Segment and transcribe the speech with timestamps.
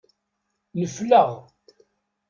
[0.79, 1.29] Nefleɣ.